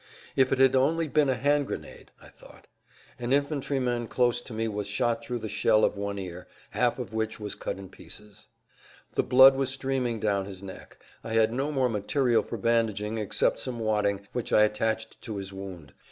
[0.35, 2.65] "If it had only been a hand grenade," I thought.
[3.19, 7.13] An infantryman close to me was shot through the shell of one ear, half of
[7.13, 8.47] which was cut in pieces;
[9.13, 10.97] the blood was streaming down his neck.
[11.23, 15.53] I had no more material for bandaging except some wadding, which I attached to his
[15.53, 15.93] wound.